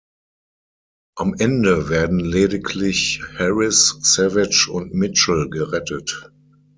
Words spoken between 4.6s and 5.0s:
und